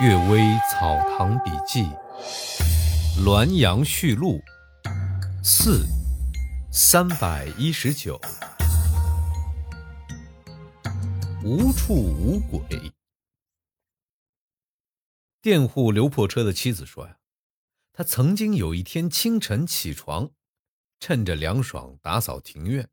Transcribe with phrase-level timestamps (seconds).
[0.02, 1.82] 《岳微草堂笔记》
[3.22, 4.40] 《滦阳序录》
[5.44, 5.86] 四
[6.72, 8.20] 三百一十九，
[11.44, 12.92] 无处无鬼。
[15.40, 17.18] 佃户刘破车的妻子说呀，
[17.92, 20.28] 他曾经有一天清晨起床，
[20.98, 22.88] 趁着凉爽打扫庭院，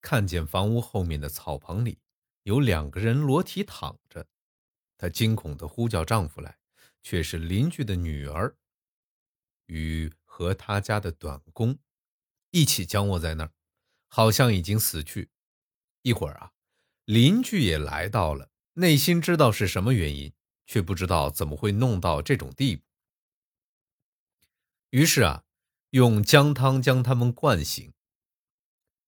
[0.00, 1.98] 看见房屋后面的草棚里
[2.44, 4.24] 有两个人裸体躺着。
[4.98, 6.58] 她惊恐地呼叫丈夫来，
[7.02, 8.54] 却是邻居的女儿
[9.66, 11.78] 与和她家的短工
[12.50, 13.52] 一起僵卧在那儿，
[14.08, 15.30] 好像已经死去。
[16.02, 16.52] 一会儿啊，
[17.04, 20.32] 邻居也来到了，内心知道是什么原因，
[20.66, 22.82] 却不知道怎么会弄到这种地步。
[24.90, 25.44] 于是啊，
[25.90, 27.92] 用姜汤将他们灌醒。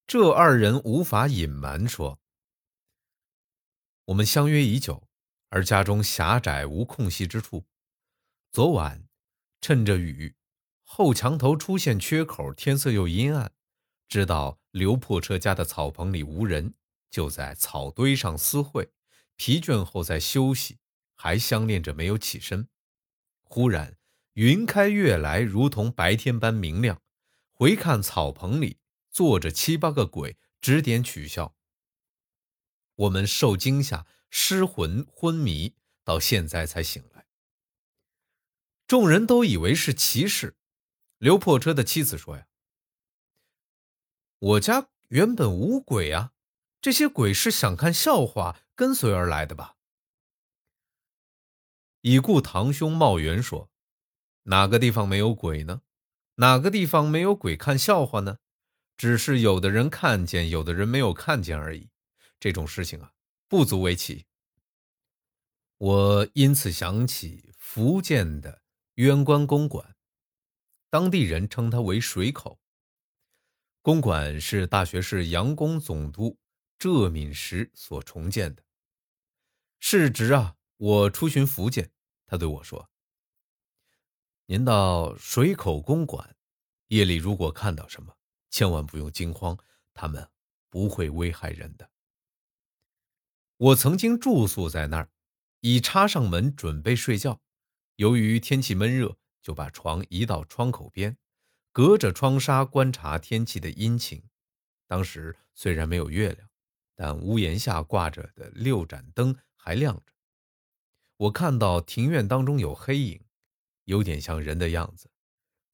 [0.07, 2.21] 这二人无法隐瞒说
[4.07, 5.09] ：“我们相约已久。”
[5.51, 7.65] 而家中狭窄无空隙之处，
[8.53, 9.09] 昨晚
[9.61, 10.37] 趁着雨，
[10.85, 13.53] 后墙头出现缺口，天色又阴暗，
[14.09, 16.75] 知道刘破车家的草棚里无人，
[17.11, 18.93] 就在草堆上私会，
[19.35, 20.79] 疲倦后在休息，
[21.17, 22.69] 还相恋着没有起身。
[23.43, 23.99] 忽然
[24.35, 27.03] 云开月来，如同白天般明亮，
[27.51, 28.79] 回看草棚里
[29.11, 31.57] 坐着七八个鬼，指点取笑。
[32.95, 34.07] 我们受惊吓。
[34.31, 37.27] 失魂昏迷，到现在才醒来。
[38.87, 40.57] 众人都以为是奇事。
[41.19, 42.47] 刘破车的妻子说：“呀，
[44.39, 46.33] 我家原本无鬼啊，
[46.81, 49.77] 这些鬼是想看笑话跟随而来的吧？”
[52.01, 53.71] 已故堂兄茂元说
[54.45, 55.83] ：“哪个地方没有鬼呢？
[56.37, 58.39] 哪个地方没有鬼看笑话呢？
[58.97, 61.91] 只是有的人看见，有的人没有看见而已。
[62.39, 63.13] 这种事情啊。”
[63.51, 64.27] 不足为奇。
[65.79, 68.63] 我因此想起福建的
[68.95, 69.97] 渊关公馆，
[70.89, 72.61] 当地人称它为水口。
[73.83, 76.39] 公馆是大学士杨公总督
[76.79, 78.63] 浙闽时所重建的。
[79.81, 81.91] 是值啊，我出巡福建，
[82.27, 82.89] 他对我说
[84.47, 86.37] ：“您到水口公馆，
[86.87, 88.17] 夜里如果看到什么，
[88.49, 89.59] 千万不用惊慌，
[89.93, 90.31] 他们
[90.69, 91.91] 不会危害人的。”
[93.61, 95.11] 我曾经住宿在那儿，
[95.61, 97.43] 已插上门准备睡觉。
[97.97, 101.19] 由于天气闷热，就把床移到窗口边，
[101.71, 104.25] 隔着窗纱观察天气的阴晴。
[104.87, 106.49] 当时虽然没有月亮，
[106.95, 110.15] 但屋檐下挂着的六盏灯还亮着。
[111.19, 113.23] 我看到庭院当中有黑影，
[113.85, 115.11] 有点像人的样子，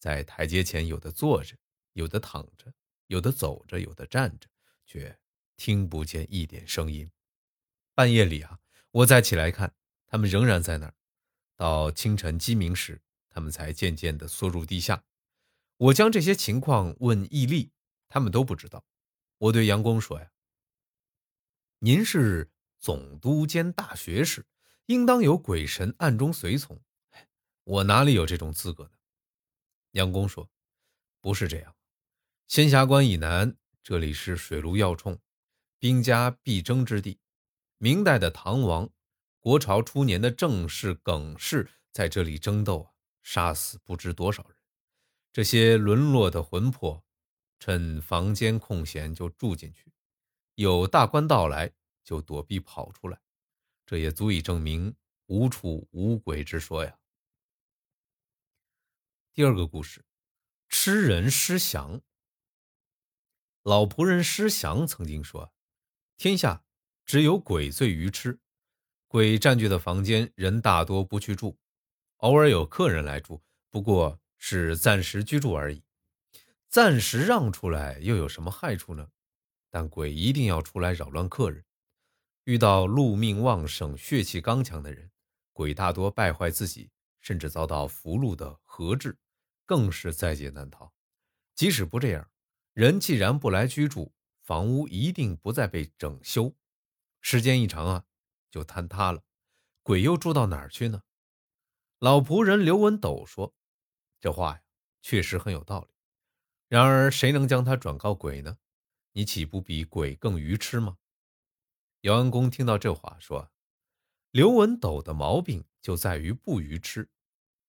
[0.01, 1.57] 在台阶前，有的坐着，
[1.93, 2.75] 有的躺着，
[3.07, 4.49] 有的走着，有的站着，
[4.85, 5.17] 却
[5.57, 7.09] 听不见一点声音。
[7.97, 8.59] 半夜里啊，
[8.91, 9.75] 我再起来看，
[10.07, 10.95] 他们仍然在那儿。
[11.57, 15.03] 到清晨鸡鸣时，他们才渐渐地缩入地下。
[15.79, 17.73] 我将这些情况问义利，
[18.07, 18.85] 他们都不知道。
[19.39, 20.31] 我对杨公说：“呀，
[21.79, 24.45] 您是总督兼大学士，
[24.85, 26.79] 应当有鬼神暗中随从。
[27.65, 28.91] 我哪里有这种资格呢？”
[29.93, 30.51] 杨公说
[31.23, 31.75] ：“不是这样，
[32.47, 35.19] 仙霞关以南，这里是水陆要冲、
[35.79, 37.19] 兵家必争之地。”
[37.79, 38.89] 明代的唐王，
[39.39, 42.93] 国朝初年的郑氏耿氏在这里争斗啊，
[43.23, 44.57] 杀死不知多少人。
[45.31, 47.05] 这些沦落的魂魄，
[47.59, 49.93] 趁房间空闲就住进去，
[50.55, 51.71] 有大官到来
[52.03, 53.21] 就躲避跑出来。
[53.85, 56.99] 这也足以证明无处无鬼之说呀。
[59.35, 60.03] 第二个故事，
[60.71, 62.01] 吃人施降。
[63.63, 65.53] 老仆人施降曾经说
[66.17, 66.63] ：“天下。”
[67.07, 68.37] 只有鬼最愚痴，
[69.07, 71.57] 鬼占据的房间，人大多不去住，
[72.17, 73.41] 偶尔有客人来住，
[73.71, 75.85] 不过是暂时居住而已。
[76.69, 79.09] 暂时让出来又有什么害处呢？
[79.71, 81.65] 但鬼一定要出来扰乱客人。
[82.43, 85.09] 遇到禄命旺盛、血气刚强的人，
[85.53, 89.17] 鬼大多败坏自己，甚至遭到福禄的合制，
[89.65, 90.93] 更是在劫难逃。
[91.55, 92.29] 即使不这样，
[92.73, 94.13] 人既然不来居住，
[94.43, 96.53] 房屋一定不再被整修。
[97.29, 98.05] 时间一长啊，
[98.53, 99.25] 就坍塌了。
[99.83, 101.03] 鬼又住到哪儿去呢？
[101.99, 103.53] 老仆人刘文斗说
[104.21, 104.63] ：“这话呀，
[105.03, 105.89] 确实很有道理。
[106.69, 108.59] 然而，谁能将他转告鬼呢？
[109.11, 110.99] 你岂不比鬼更愚痴吗？”
[112.03, 113.51] 姚安公听到这话，说
[114.31, 117.11] ：“刘文斗的毛病就在于不愚痴。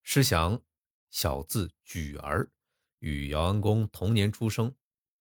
[0.03, 0.61] 施祥，
[1.09, 2.51] 小字举儿，
[2.99, 4.75] 与姚安公同年出生，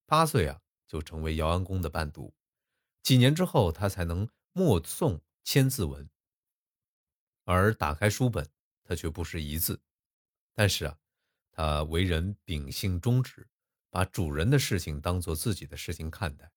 [0.04, 2.34] 八岁啊，就成为姚安公的伴读。”
[3.06, 6.10] 几年之后，他才能默诵千字文。
[7.44, 8.50] 而打开书本，
[8.82, 9.80] 他却不识一字。
[10.52, 10.98] 但是啊，
[11.52, 13.46] 他为人秉性忠直，
[13.90, 16.50] 把主人的事情当做自己的事情看待，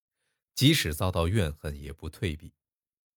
[0.55, 2.51] 即使遭到怨恨也不退避。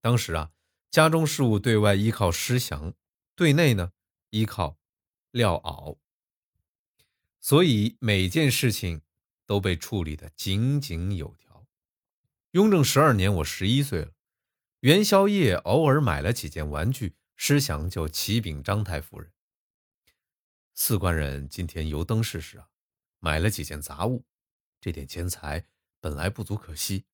[0.03, 0.53] 当时啊，
[0.91, 2.93] 家中事务对外依靠施祥，
[3.35, 3.95] 对内呢
[4.29, 4.77] 依靠
[5.31, 5.97] 廖敖，
[7.41, 9.01] 所以每件事情
[9.47, 11.52] 都被处理得井井有条。
[12.53, 14.13] 雍正十二年，我十一岁了。
[14.81, 19.33] 元宵夜偶尔买了几件玩具，施祥就启禀张太夫人
[20.75, 22.69] ：“四官人今天油灯试试啊，
[23.21, 24.27] 买了几件杂物，
[24.83, 25.65] 这点钱财
[25.99, 27.07] 本来不足可惜，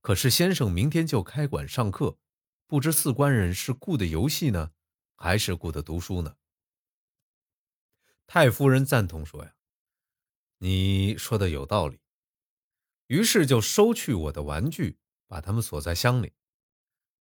[0.00, 2.16] 可是先生明天就开馆上课，
[2.68, 4.70] 不知四官人是顾的游戏呢，
[5.16, 6.36] 还是顾的读书呢？”
[8.28, 9.56] 太夫人赞同说：“呀，
[10.58, 11.98] 你说的有道理。”
[13.06, 16.32] 于是就收去我的玩具，把它们锁在箱里。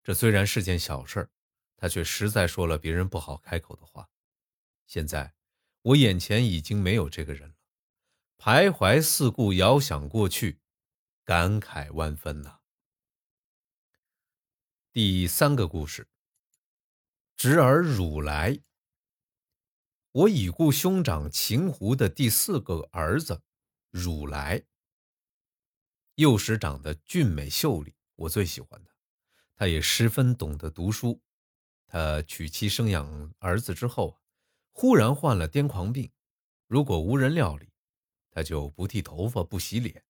[0.03, 1.29] 这虽然是件小事儿，
[1.77, 4.09] 他却实在说了别人不好开口的话。
[4.85, 5.33] 现在
[5.81, 7.55] 我眼前已经没有这个人了，
[8.37, 10.59] 徘徊四顾，遥想过去，
[11.23, 12.59] 感慨万分呐。
[14.91, 16.07] 第三个故事：
[17.35, 18.59] 侄儿汝来。
[20.11, 23.41] 我已故兄长秦胡的第四个儿子
[23.89, 24.63] 汝来，
[26.15, 28.91] 幼时长得俊美秀丽，我最喜欢他。
[29.55, 31.21] 他也十分懂得读书。
[31.87, 34.19] 他娶妻生养儿子之后，
[34.71, 36.11] 忽然患了癫狂病。
[36.67, 37.69] 如果无人料理，
[38.29, 40.03] 他就不剃头发、不洗脸。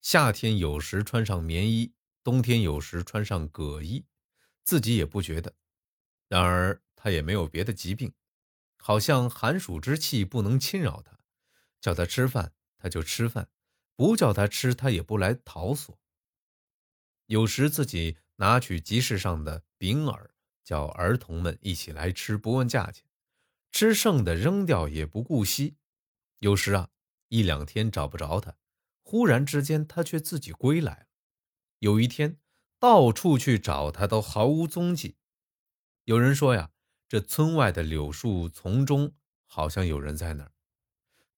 [0.00, 1.92] 夏天有时穿上棉衣，
[2.22, 4.04] 冬天有时穿上葛衣，
[4.62, 5.54] 自己也不觉得。
[6.28, 8.12] 然而他也没有别的疾病，
[8.76, 11.18] 好像寒暑之气不能侵扰他。
[11.80, 13.46] 叫他吃饭，他就吃饭；
[13.96, 15.98] 不叫他吃，他也不来讨索。
[17.26, 18.18] 有时自己。
[18.36, 20.30] 拿取集市上的饼饵，
[20.64, 23.04] 叫儿童们一起来吃，不问价钱，
[23.70, 25.76] 吃剩的扔掉也不顾惜。
[26.40, 26.90] 有时啊，
[27.28, 28.56] 一两天找不着他，
[29.04, 31.06] 忽然之间他却自己归来了。
[31.78, 32.40] 有一天，
[32.80, 35.16] 到处去找他，都毫无踪迹。
[36.02, 36.72] 有人说呀，
[37.06, 39.14] 这村外的柳树丛中
[39.46, 40.50] 好像有人在那儿。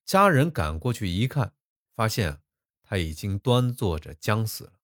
[0.07, 1.53] 家人赶过去一看，
[1.95, 2.41] 发现
[2.89, 4.81] 他已经端坐着将死了。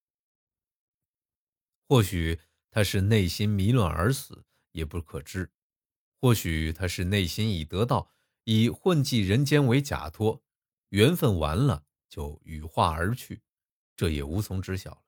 [1.86, 5.46] 或许他是内心迷乱而死，也不可知；
[6.20, 8.10] 或许他是内心已得到，
[8.44, 10.42] 以混迹人间为假托，
[10.88, 13.42] 缘分完了就羽化而去，
[13.94, 15.04] 这也无从知晓了。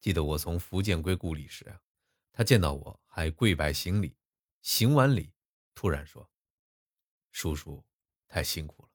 [0.00, 1.80] 记得我从福建归故里时啊，
[2.30, 4.16] 他见到我还跪拜行礼，
[4.60, 5.32] 行完礼，
[5.74, 6.30] 突然说
[7.32, 7.84] ：“叔叔
[8.28, 8.90] 太辛苦了。”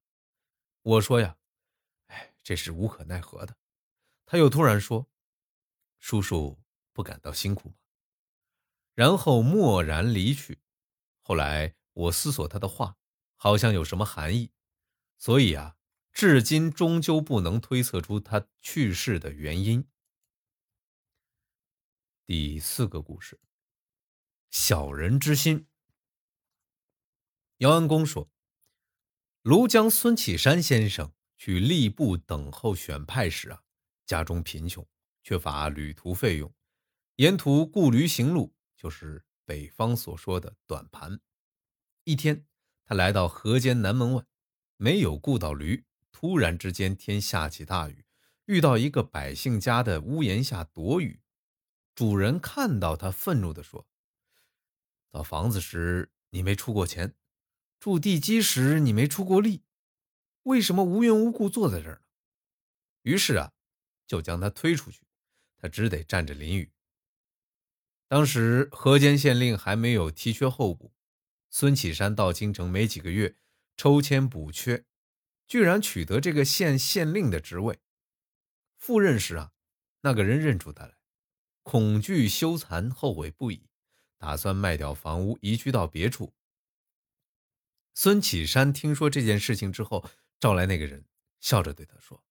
[0.83, 1.37] 我说呀：“，
[2.43, 3.57] 这是无可奈何的。”
[4.27, 5.09] 他又突然说。
[5.99, 6.61] 叔叔
[6.91, 7.75] 不感到辛苦吗？
[8.93, 10.61] 然后默然离去。
[11.21, 12.97] 后来我思索他的话，
[13.37, 14.51] 好像有什么含义，
[15.17, 15.77] 所以啊，
[16.11, 19.87] 至今终究不能推测出他去世的原因。
[22.25, 23.39] 第四个故事：
[24.51, 25.69] 小人之心。
[27.59, 28.29] 姚安公说，
[29.41, 31.13] 庐江孙启山先生
[31.45, 33.61] 去吏部等候选派时啊，
[34.05, 34.87] 家中贫穷。
[35.23, 36.49] 缺乏旅途费用，
[37.17, 41.19] 沿途雇驴行路，就是北方所说的短盘。
[42.05, 42.45] 一天，
[42.85, 44.23] 他来到河间南门外，
[44.77, 45.83] 没有雇到驴。
[46.13, 48.05] 突然之间，天下起大雨，
[48.45, 51.19] 遇到一个百姓家的屋檐下躲雨。
[51.93, 53.85] 主人看到他，愤怒地说
[55.11, 57.15] ：“造房子时你没出过钱，
[57.81, 59.63] 筑地基时你没出过力，
[60.43, 62.01] 为什么无缘无故坐在这儿呢？”
[63.03, 63.51] 于是啊，
[64.07, 65.01] 就将他推出去。
[65.57, 66.73] 他只得站着淋雨。
[68.09, 70.93] 当时河间县令还没有提缺候补，
[71.49, 73.37] 孙启山到京城没几个月，
[73.77, 74.83] 抽签补缺，
[75.47, 77.79] 居然取得这个县县令的职位。
[78.77, 79.53] 赴任时啊，
[80.01, 80.97] 那个人认出他来，
[81.61, 83.69] 恐惧羞惭，后悔不已，
[84.17, 86.33] 打算卖掉房屋，移居到别处。
[87.93, 90.05] 孙启山听说这件事情之后，
[90.43, 91.05] 召来那个人，
[91.39, 92.21] 笑着对他说：“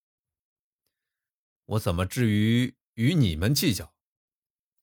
[1.65, 3.95] 我怎么至于？”与你们计较，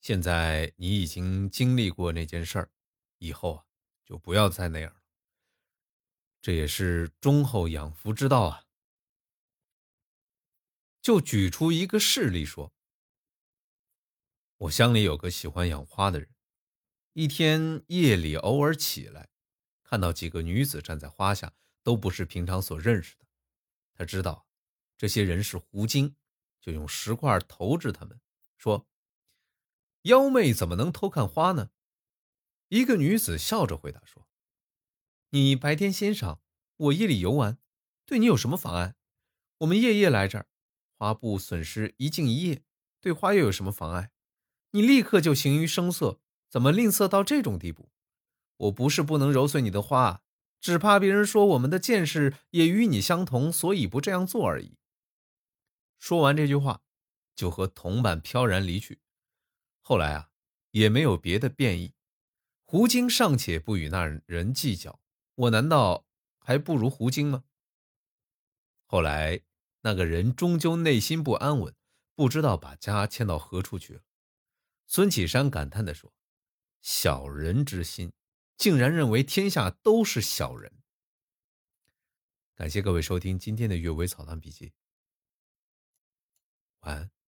[0.01, 2.71] 现在你已经经历过那件事儿，
[3.19, 3.65] 以后啊
[4.03, 5.03] 就不要再那样了。
[6.41, 8.65] 这也是忠厚养福之道啊。
[11.03, 12.73] 就举出一个事例说，
[14.57, 16.33] 我乡里有个喜欢养花的人，
[17.13, 19.29] 一天夜里偶尔起来，
[19.83, 23.25] 看到几个女子站在花下，都不是平常所认识的。
[23.93, 24.47] 他知道
[24.97, 26.15] 这些人是狐精。
[26.61, 28.19] 就用石块投掷他们，
[28.57, 28.85] 说
[30.03, 31.71] ：“妖媚怎么能偷看花呢？”
[32.67, 34.27] 一个女子笑着回答说
[35.31, 36.41] ：“你白天欣赏，
[36.75, 37.57] 我夜里游玩，
[38.05, 38.95] 对你有什么妨碍？
[39.59, 40.47] 我们夜夜来这儿，
[40.97, 42.65] 花布损失一茎一夜，
[42.99, 44.11] 对花又有什么妨碍？
[44.71, 46.19] 你立刻就形于声色，
[46.49, 47.89] 怎么吝啬到这种地步？
[48.57, 50.23] 我不是不能揉碎你的花，
[50.59, 54.77] 只怕别人说我们的见识也与你相同，所以不这样做而已。
[55.97, 56.81] 说完这句话，
[57.35, 58.99] 就和同伴飘然离去。
[59.81, 60.29] 后来啊，
[60.71, 61.93] 也没有别的变异。
[62.65, 65.01] 胡经尚且不与那人计较，
[65.35, 66.05] 我难道
[66.39, 67.43] 还不如胡经吗？
[68.85, 69.41] 后来
[69.81, 71.73] 那个人终究内心不安稳，
[72.15, 74.01] 不知道把家迁到何处去了。
[74.85, 76.13] 孙启山感叹地说
[76.81, 78.11] ：“小人之心，
[78.59, 80.71] 竟然认为天下都是小人。”
[82.53, 84.67] 感谢各位收听今天的《阅微草堂笔记》。
[86.81, 87.18] 晚安。